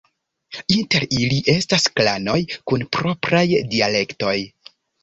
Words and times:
Inter 0.75 1.05
ili 1.17 1.37
estas 1.53 1.85
klanoj 2.01 2.39
kun 2.59 2.89
propraj 2.99 3.47
dialektoj. 3.77 4.37